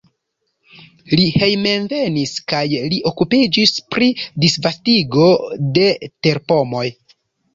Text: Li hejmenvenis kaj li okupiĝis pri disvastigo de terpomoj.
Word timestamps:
Li 1.17 1.25
hejmenvenis 1.33 2.31
kaj 2.53 2.61
li 2.93 2.97
okupiĝis 3.11 3.73
pri 3.95 4.09
disvastigo 4.45 5.27
de 5.79 5.87
terpomoj. 6.29 6.85